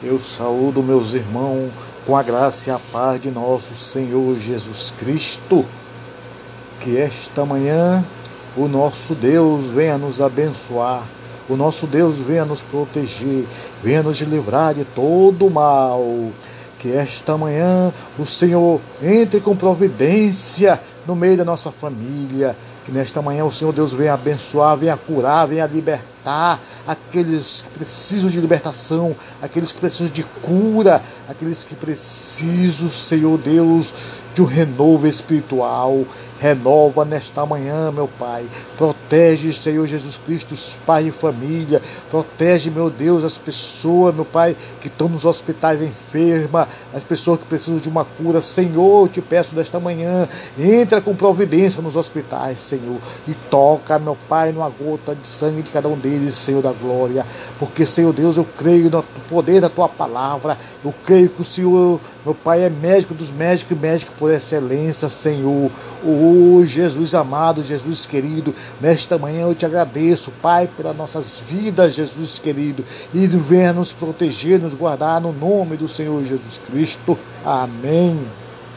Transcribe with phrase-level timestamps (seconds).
[0.00, 1.70] Eu saúdo meus irmãos
[2.06, 5.66] com a graça e a paz de nosso Senhor Jesus Cristo.
[6.80, 8.04] Que esta manhã
[8.56, 11.02] o nosso Deus venha nos abençoar,
[11.48, 13.44] o nosso Deus venha nos proteger,
[13.82, 16.30] venha nos livrar de todo mal.
[16.78, 22.56] Que esta manhã o Senhor entre com providência no meio da nossa família,
[22.88, 28.30] que nesta manhã o Senhor Deus venha abençoar, venha curar, venha libertar aqueles que precisam
[28.30, 33.92] de libertação, aqueles que precisam de cura, aqueles que precisam, Senhor Deus,
[34.34, 36.02] de um renovo espiritual.
[36.40, 38.46] Renova nesta manhã, meu Pai.
[38.76, 41.82] Protege, Senhor Jesus Cristo, os pais de família.
[42.10, 47.46] Protege, meu Deus, as pessoas, meu Pai, que estão nos hospitais enfermas, as pessoas que
[47.46, 48.40] precisam de uma cura.
[48.40, 54.16] Senhor, eu te peço nesta manhã, entra com providência nos hospitais, Senhor, e toca, meu
[54.28, 57.26] Pai, numa gota de sangue de cada um deles, Senhor da glória.
[57.58, 60.56] Porque, Senhor Deus, eu creio no poder da tua palavra.
[60.84, 65.08] Eu creio que o Senhor, meu Pai, é médico dos médicos e médico por excelência,
[65.08, 65.70] Senhor.
[66.04, 72.38] Oh, Jesus amado, Jesus querido, nesta manhã eu te agradeço, Pai, pelas nossas vidas, Jesus
[72.38, 77.18] querido, e venha nos proteger, nos guardar no nome do Senhor Jesus Cristo.
[77.44, 78.18] Amém.